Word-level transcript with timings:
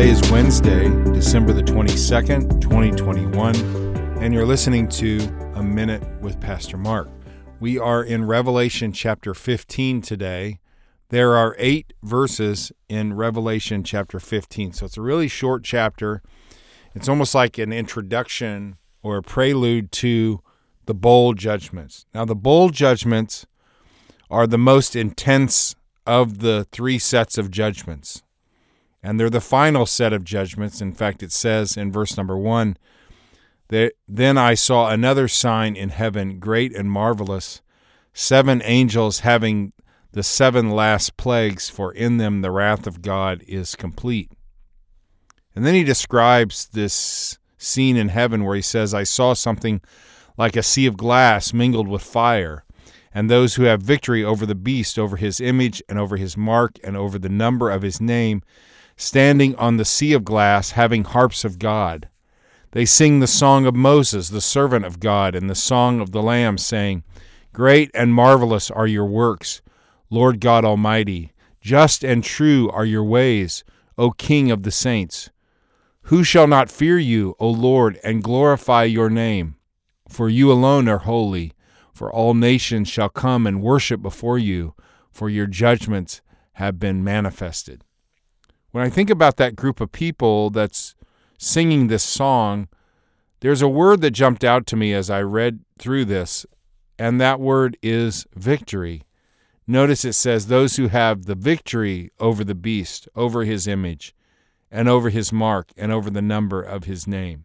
Today 0.00 0.12
is 0.12 0.30
Wednesday, 0.30 0.88
December 1.12 1.52
the 1.52 1.62
22nd, 1.62 2.62
2021, 2.62 3.54
and 4.22 4.32
you're 4.32 4.46
listening 4.46 4.88
to 4.88 5.18
A 5.56 5.62
Minute 5.62 6.02
with 6.22 6.40
Pastor 6.40 6.78
Mark. 6.78 7.10
We 7.60 7.78
are 7.78 8.02
in 8.02 8.24
Revelation 8.24 8.92
chapter 8.92 9.34
15 9.34 10.00
today. 10.00 10.58
There 11.10 11.36
are 11.36 11.54
eight 11.58 11.92
verses 12.02 12.72
in 12.88 13.12
Revelation 13.12 13.84
chapter 13.84 14.18
15, 14.18 14.72
so 14.72 14.86
it's 14.86 14.96
a 14.96 15.02
really 15.02 15.28
short 15.28 15.64
chapter. 15.64 16.22
It's 16.94 17.06
almost 17.06 17.34
like 17.34 17.58
an 17.58 17.70
introduction 17.70 18.78
or 19.02 19.18
a 19.18 19.22
prelude 19.22 19.92
to 19.92 20.40
the 20.86 20.94
bowl 20.94 21.34
judgments. 21.34 22.06
Now, 22.14 22.24
the 22.24 22.34
bowl 22.34 22.70
judgments 22.70 23.44
are 24.30 24.46
the 24.46 24.56
most 24.56 24.96
intense 24.96 25.76
of 26.06 26.38
the 26.38 26.66
three 26.72 26.98
sets 26.98 27.36
of 27.36 27.50
judgments. 27.50 28.22
And 29.02 29.18
they're 29.18 29.30
the 29.30 29.40
final 29.40 29.86
set 29.86 30.12
of 30.12 30.24
judgments. 30.24 30.80
In 30.80 30.92
fact, 30.92 31.22
it 31.22 31.32
says 31.32 31.76
in 31.76 31.90
verse 31.90 32.16
number 32.16 32.36
one 32.36 32.76
that 33.68 33.92
then 34.08 34.36
I 34.36 34.54
saw 34.54 34.88
another 34.88 35.28
sign 35.28 35.76
in 35.76 35.90
heaven, 35.90 36.38
great 36.38 36.74
and 36.74 36.90
marvelous, 36.90 37.62
seven 38.12 38.60
angels 38.64 39.20
having 39.20 39.72
the 40.12 40.24
seven 40.24 40.70
last 40.70 41.16
plagues, 41.16 41.70
for 41.70 41.92
in 41.92 42.16
them 42.16 42.42
the 42.42 42.50
wrath 42.50 42.86
of 42.86 43.00
God 43.00 43.44
is 43.46 43.76
complete. 43.76 44.32
And 45.54 45.64
then 45.64 45.74
he 45.74 45.84
describes 45.84 46.66
this 46.66 47.38
scene 47.56 47.96
in 47.96 48.08
heaven 48.08 48.44
where 48.44 48.56
he 48.56 48.62
says, 48.62 48.92
I 48.92 49.04
saw 49.04 49.34
something 49.34 49.80
like 50.36 50.56
a 50.56 50.62
sea 50.62 50.86
of 50.86 50.96
glass 50.96 51.52
mingled 51.52 51.86
with 51.86 52.02
fire 52.02 52.64
and 53.12 53.28
those 53.28 53.56
who 53.56 53.64
have 53.64 53.82
victory 53.82 54.24
over 54.24 54.46
the 54.46 54.54
beast, 54.54 54.98
over 54.98 55.16
his 55.16 55.40
image, 55.40 55.82
and 55.88 55.98
over 55.98 56.16
his 56.16 56.36
mark, 56.36 56.78
and 56.84 56.96
over 56.96 57.18
the 57.18 57.28
number 57.28 57.70
of 57.70 57.82
his 57.82 58.00
name, 58.00 58.42
standing 59.00 59.54
on 59.56 59.76
the 59.76 59.84
sea 59.84 60.12
of 60.12 60.24
glass, 60.24 60.72
having 60.72 61.04
harps 61.04 61.44
of 61.44 61.58
God. 61.58 62.08
They 62.72 62.84
sing 62.84 63.20
the 63.20 63.26
song 63.26 63.66
of 63.66 63.74
Moses, 63.74 64.28
the 64.28 64.40
servant 64.40 64.84
of 64.84 65.00
God, 65.00 65.34
and 65.34 65.48
the 65.48 65.54
song 65.54 66.00
of 66.00 66.12
the 66.12 66.22
Lamb, 66.22 66.58
saying, 66.58 67.02
Great 67.52 67.90
and 67.94 68.14
marvelous 68.14 68.70
are 68.70 68.86
your 68.86 69.06
works, 69.06 69.60
Lord 70.08 70.40
God 70.40 70.64
Almighty. 70.64 71.32
Just 71.60 72.04
and 72.04 72.22
true 72.22 72.70
are 72.70 72.84
your 72.84 73.04
ways, 73.04 73.64
O 73.98 74.10
King 74.10 74.50
of 74.50 74.62
the 74.62 74.70
saints. 74.70 75.30
Who 76.04 76.22
shall 76.22 76.46
not 76.46 76.70
fear 76.70 76.98
you, 76.98 77.34
O 77.38 77.50
Lord, 77.50 77.98
and 78.04 78.22
glorify 78.22 78.84
your 78.84 79.10
name? 79.10 79.56
For 80.08 80.28
you 80.28 80.50
alone 80.50 80.88
are 80.88 80.98
holy 80.98 81.52
for 82.00 82.10
all 82.10 82.32
nations 82.32 82.88
shall 82.88 83.10
come 83.10 83.46
and 83.46 83.60
worship 83.60 84.00
before 84.00 84.38
you, 84.38 84.74
for 85.10 85.28
your 85.28 85.46
judgments 85.46 86.22
have 86.54 86.78
been 86.78 87.04
manifested. 87.04 87.84
When 88.72 88.84
I 88.84 88.88
think 88.88 89.10
about 89.10 89.36
that 89.36 89.56
group 89.56 89.80
of 89.80 89.90
people 89.90 90.50
that's 90.50 90.94
singing 91.38 91.88
this 91.88 92.04
song, 92.04 92.68
there's 93.40 93.62
a 93.62 93.68
word 93.68 94.00
that 94.02 94.12
jumped 94.12 94.44
out 94.44 94.66
to 94.68 94.76
me 94.76 94.92
as 94.92 95.10
I 95.10 95.22
read 95.22 95.60
through 95.78 96.04
this, 96.04 96.46
and 96.98 97.20
that 97.20 97.40
word 97.40 97.76
is 97.82 98.26
victory. 98.34 99.02
Notice 99.66 100.04
it 100.04 100.12
says, 100.12 100.46
Those 100.46 100.76
who 100.76 100.88
have 100.88 101.26
the 101.26 101.34
victory 101.34 102.10
over 102.20 102.44
the 102.44 102.54
beast, 102.54 103.08
over 103.16 103.44
his 103.44 103.66
image, 103.66 104.14
and 104.70 104.88
over 104.88 105.10
his 105.10 105.32
mark, 105.32 105.72
and 105.76 105.90
over 105.90 106.10
the 106.10 106.22
number 106.22 106.62
of 106.62 106.84
his 106.84 107.06
name. 107.06 107.44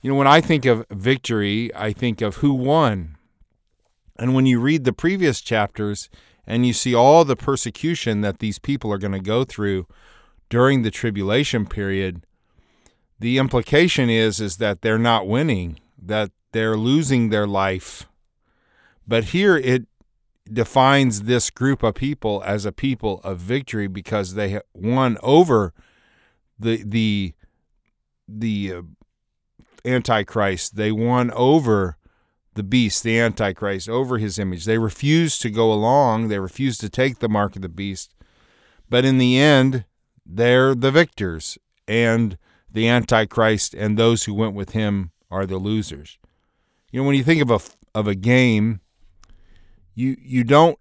You 0.00 0.10
know, 0.10 0.16
when 0.16 0.26
I 0.26 0.40
think 0.40 0.64
of 0.64 0.86
victory, 0.90 1.74
I 1.74 1.92
think 1.92 2.20
of 2.20 2.36
who 2.36 2.54
won. 2.54 3.16
And 4.18 4.34
when 4.34 4.46
you 4.46 4.60
read 4.60 4.84
the 4.84 4.92
previous 4.92 5.40
chapters 5.40 6.08
and 6.48 6.66
you 6.66 6.72
see 6.72 6.94
all 6.94 7.26
the 7.26 7.36
persecution 7.36 8.22
that 8.22 8.38
these 8.38 8.58
people 8.58 8.90
are 8.90 8.98
going 8.98 9.12
to 9.12 9.20
go 9.20 9.44
through 9.44 9.86
during 10.48 10.80
the 10.80 10.90
tribulation 10.90 11.66
period, 11.66 12.24
the 13.20 13.36
implication 13.36 14.08
is 14.08 14.40
is 14.40 14.56
that 14.56 14.80
they're 14.80 14.98
not 14.98 15.28
winning, 15.28 15.78
that 16.00 16.30
they're 16.52 16.76
losing 16.76 17.28
their 17.28 17.46
life. 17.46 18.08
But 19.06 19.24
here 19.24 19.58
it 19.58 19.86
defines 20.50 21.22
this 21.22 21.50
group 21.50 21.82
of 21.82 21.94
people 21.94 22.42
as 22.46 22.64
a 22.64 22.72
people 22.72 23.20
of 23.22 23.38
victory 23.38 23.86
because 23.86 24.32
they 24.32 24.58
won 24.72 25.18
over 25.22 25.74
the 26.58 26.82
the 26.82 27.34
the 28.26 28.72
uh, 28.72 28.82
Antichrist. 29.84 30.76
They 30.76 30.92
won 30.92 31.30
over 31.32 31.97
the 32.58 32.64
beast, 32.64 33.04
the 33.04 33.18
Antichrist, 33.18 33.88
over 33.88 34.18
his 34.18 34.36
image. 34.36 34.64
They 34.64 34.78
refused 34.78 35.40
to 35.42 35.50
go 35.50 35.72
along, 35.72 36.26
they 36.26 36.40
refused 36.40 36.80
to 36.80 36.88
take 36.88 37.20
the 37.20 37.28
mark 37.28 37.54
of 37.54 37.62
the 37.62 37.68
beast. 37.68 38.12
But 38.90 39.04
in 39.04 39.18
the 39.18 39.38
end, 39.38 39.84
they're 40.26 40.74
the 40.74 40.90
victors, 40.90 41.56
and 41.86 42.36
the 42.68 42.88
Antichrist 42.88 43.74
and 43.74 43.96
those 43.96 44.24
who 44.24 44.34
went 44.34 44.54
with 44.54 44.70
him 44.70 45.12
are 45.30 45.46
the 45.46 45.58
losers. 45.58 46.18
You 46.90 47.00
know, 47.00 47.06
when 47.06 47.14
you 47.14 47.22
think 47.22 47.40
of 47.40 47.50
a 47.50 47.60
of 47.96 48.08
a 48.08 48.16
game, 48.16 48.80
you 49.94 50.16
you 50.20 50.42
don't 50.42 50.80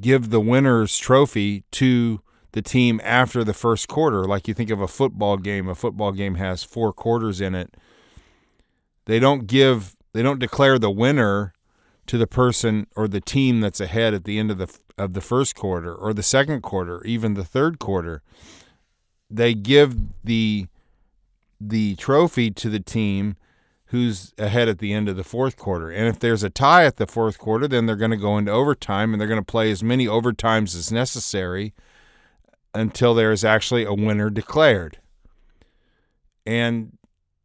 give 0.00 0.30
the 0.30 0.40
winner's 0.40 0.96
trophy 0.96 1.64
to 1.72 2.22
the 2.52 2.62
team 2.62 2.98
after 3.04 3.44
the 3.44 3.52
first 3.52 3.88
quarter 3.88 4.24
like 4.24 4.48
you 4.48 4.54
think 4.54 4.70
of 4.70 4.80
a 4.80 4.88
football 4.88 5.36
game. 5.36 5.68
A 5.68 5.74
football 5.74 6.12
game 6.12 6.36
has 6.36 6.64
four 6.64 6.94
quarters 6.94 7.42
in 7.42 7.54
it 7.54 7.76
they 9.06 9.18
don't 9.18 9.46
give 9.46 9.93
they 10.14 10.22
don't 10.22 10.38
declare 10.38 10.78
the 10.78 10.90
winner 10.90 11.52
to 12.06 12.16
the 12.16 12.26
person 12.26 12.86
or 12.96 13.06
the 13.06 13.20
team 13.20 13.60
that's 13.60 13.80
ahead 13.80 14.14
at 14.14 14.24
the 14.24 14.38
end 14.38 14.50
of 14.50 14.58
the 14.58 14.78
of 14.96 15.12
the 15.12 15.20
first 15.20 15.56
quarter 15.56 15.92
or 15.92 16.14
the 16.14 16.22
second 16.22 16.62
quarter, 16.62 17.04
even 17.04 17.34
the 17.34 17.44
third 17.44 17.78
quarter. 17.78 18.22
They 19.28 19.54
give 19.54 19.96
the 20.22 20.68
the 21.60 21.96
trophy 21.96 22.50
to 22.52 22.70
the 22.70 22.80
team 22.80 23.36
who's 23.86 24.32
ahead 24.38 24.68
at 24.68 24.78
the 24.78 24.92
end 24.92 25.08
of 25.08 25.16
the 25.16 25.24
fourth 25.24 25.56
quarter. 25.56 25.90
And 25.90 26.08
if 26.08 26.18
there's 26.18 26.42
a 26.42 26.50
tie 26.50 26.84
at 26.84 26.96
the 26.96 27.06
fourth 27.06 27.38
quarter, 27.38 27.66
then 27.68 27.86
they're 27.86 27.96
going 27.96 28.10
to 28.10 28.16
go 28.16 28.38
into 28.38 28.50
overtime 28.50 29.12
and 29.12 29.20
they're 29.20 29.28
going 29.28 29.40
to 29.40 29.44
play 29.44 29.70
as 29.70 29.82
many 29.82 30.06
overtimes 30.06 30.74
as 30.76 30.90
necessary 30.90 31.74
until 32.74 33.14
there 33.14 33.30
is 33.30 33.44
actually 33.44 33.84
a 33.84 33.94
winner 33.94 34.30
declared. 34.30 34.98
And 36.44 36.98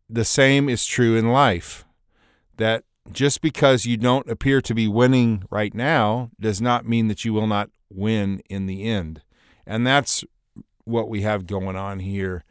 the 0.09 0.25
same 0.25 0.69
is 0.69 0.85
true 0.85 1.16
in 1.16 1.29
life. 1.29 1.85
That 2.59 2.84
just 3.12 3.42
because 3.42 3.86
you 3.86 3.97
don't 3.97 4.30
appear 4.30 4.62
to 4.62 4.75
be 4.75 4.88
winning 4.88 5.44
right 5.50 5.74
now 5.74 6.30
does 6.40 6.62
not 6.62 6.88
mean 6.88 7.08
that 7.08 7.25
you 7.25 7.34
will 7.34 7.47
not 7.47 7.70
win 7.90 8.42
in 8.50 8.68
the 8.68 8.84
end. 8.84 9.22
And 9.66 9.86
that's 9.86 10.24
what 10.84 11.09
we 11.09 11.22
have 11.22 11.47
going 11.47 11.75
on 11.75 12.00
here 12.00 12.44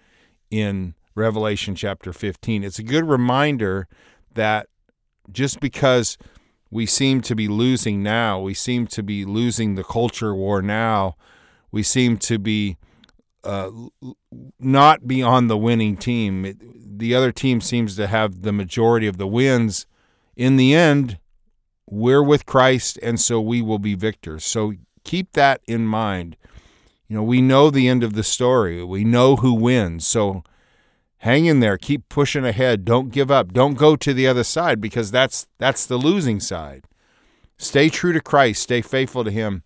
in 0.50 0.94
Revelation 1.14 1.74
chapter 1.74 2.12
15. 2.12 2.64
It's 2.64 2.78
a 2.78 2.84
good 2.84 3.08
reminder 3.08 3.88
that 4.34 4.68
just 5.30 5.60
because 5.60 6.16
we 6.70 6.86
seem 6.86 7.20
to 7.22 7.34
be 7.34 7.48
losing 7.48 8.02
now, 8.02 8.40
we 8.40 8.54
seem 8.54 8.86
to 8.88 9.02
be 9.02 9.24
losing 9.24 9.74
the 9.74 9.84
culture 9.84 10.34
war 10.34 10.62
now, 10.62 11.16
we 11.70 11.82
seem 11.82 12.16
to 12.18 12.38
be 12.38 12.76
uh, 13.44 13.70
not 14.58 15.06
be 15.06 15.22
on 15.22 15.46
the 15.46 15.56
winning 15.56 15.96
team. 15.96 16.44
It, 16.44 16.98
the 16.98 17.14
other 17.14 17.32
team 17.32 17.60
seems 17.60 17.96
to 17.96 18.06
have 18.06 18.42
the 18.42 18.52
majority 18.52 19.06
of 19.06 19.16
the 19.16 19.26
wins. 19.26 19.86
In 20.38 20.56
the 20.56 20.72
end, 20.72 21.18
we're 21.84 22.22
with 22.22 22.46
Christ, 22.46 22.96
and 23.02 23.20
so 23.20 23.40
we 23.40 23.60
will 23.60 23.80
be 23.80 23.96
victors. 23.96 24.44
So 24.44 24.74
keep 25.02 25.32
that 25.32 25.60
in 25.66 25.84
mind. 25.84 26.36
You 27.08 27.16
know, 27.16 27.24
we 27.24 27.42
know 27.42 27.70
the 27.70 27.88
end 27.88 28.04
of 28.04 28.12
the 28.12 28.22
story. 28.22 28.84
We 28.84 29.02
know 29.02 29.34
who 29.34 29.52
wins. 29.52 30.06
So 30.06 30.44
hang 31.18 31.46
in 31.46 31.58
there. 31.58 31.76
Keep 31.76 32.08
pushing 32.08 32.44
ahead. 32.44 32.84
Don't 32.84 33.10
give 33.10 33.32
up. 33.32 33.52
Don't 33.52 33.74
go 33.74 33.96
to 33.96 34.14
the 34.14 34.28
other 34.28 34.44
side 34.44 34.80
because 34.80 35.10
that's 35.10 35.48
that's 35.58 35.84
the 35.86 35.96
losing 35.96 36.38
side. 36.38 36.84
Stay 37.56 37.88
true 37.88 38.12
to 38.12 38.20
Christ. 38.20 38.62
Stay 38.62 38.80
faithful 38.80 39.24
to 39.24 39.32
Him. 39.32 39.64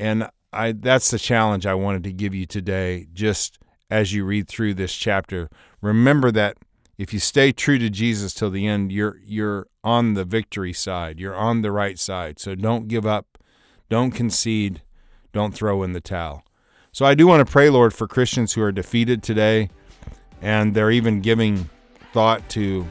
And 0.00 0.28
I 0.52 0.72
that's 0.72 1.12
the 1.12 1.18
challenge 1.18 1.64
I 1.64 1.74
wanted 1.74 2.02
to 2.04 2.12
give 2.12 2.34
you 2.34 2.44
today. 2.44 3.06
Just 3.12 3.60
as 3.88 4.12
you 4.12 4.24
read 4.24 4.48
through 4.48 4.74
this 4.74 4.94
chapter, 4.94 5.48
remember 5.80 6.32
that 6.32 6.56
if 7.00 7.14
you 7.14 7.18
stay 7.18 7.50
true 7.50 7.78
to 7.78 7.88
Jesus 7.88 8.34
till 8.34 8.50
the 8.50 8.66
end, 8.66 8.92
you're 8.92 9.18
you're 9.24 9.68
on 9.82 10.12
the 10.12 10.24
victory 10.24 10.74
side. 10.74 11.18
You're 11.18 11.34
on 11.34 11.62
the 11.62 11.72
right 11.72 11.98
side. 11.98 12.38
So 12.38 12.54
don't 12.54 12.88
give 12.88 13.06
up. 13.06 13.38
Don't 13.88 14.10
concede. 14.10 14.82
Don't 15.32 15.54
throw 15.54 15.82
in 15.82 15.94
the 15.94 16.02
towel. 16.02 16.44
So 16.92 17.06
I 17.06 17.14
do 17.14 17.26
want 17.26 17.46
to 17.46 17.50
pray, 17.50 17.70
Lord, 17.70 17.94
for 17.94 18.06
Christians 18.06 18.52
who 18.52 18.60
are 18.60 18.70
defeated 18.70 19.22
today 19.22 19.70
and 20.42 20.74
they're 20.74 20.90
even 20.90 21.22
giving 21.22 21.70
thought 22.12 22.46
to 22.50 22.86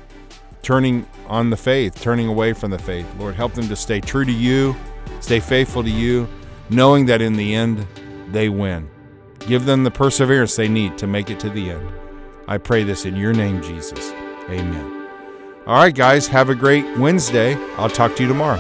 turning 0.63 1.05
on 1.27 1.51
the 1.51 1.57
faith, 1.57 2.01
turning 2.01 2.27
away 2.27 2.53
from 2.53 2.71
the 2.71 2.79
faith. 2.79 3.05
Lord, 3.19 3.35
help 3.35 3.53
them 3.53 3.67
to 3.67 3.75
stay 3.75 4.01
true 4.01 4.25
to 4.25 4.31
you, 4.31 4.75
stay 5.19 5.39
faithful 5.39 5.83
to 5.83 5.91
you, 5.91 6.27
knowing 6.71 7.05
that 7.05 7.21
in 7.21 7.33
the 7.33 7.53
end 7.53 7.85
they 8.31 8.49
win. 8.49 8.89
Give 9.37 9.65
them 9.65 9.83
the 9.83 9.91
perseverance 9.91 10.55
they 10.55 10.67
need 10.67 10.97
to 10.97 11.05
make 11.05 11.29
it 11.29 11.39
to 11.41 11.51
the 11.51 11.69
end. 11.69 11.91
I 12.49 12.57
pray 12.57 12.83
this 12.83 13.05
in 13.05 13.15
your 13.15 13.31
name, 13.31 13.61
Jesus. 13.61 14.11
Amen. 14.49 15.07
All 15.67 15.75
right, 15.75 15.93
guys, 15.93 16.25
have 16.29 16.49
a 16.49 16.55
great 16.55 16.97
Wednesday. 16.97 17.53
I'll 17.77 17.91
talk 17.91 18.15
to 18.15 18.23
you 18.23 18.27
tomorrow. 18.27 18.59